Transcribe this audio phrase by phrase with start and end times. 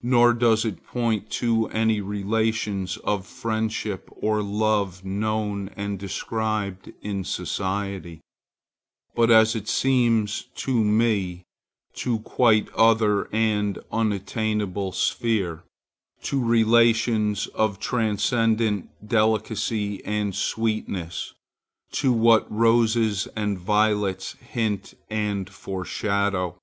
[0.00, 7.22] Nor does it point to any relations of friendship or love known and described in
[7.22, 8.22] society,
[9.14, 11.42] but, as it seems to me,
[11.96, 15.64] to a quite other and unattainable sphere,
[16.22, 21.34] to relations of transcendent delicacy and sweetness,
[21.92, 26.56] to what roses and violets hint and foreshow.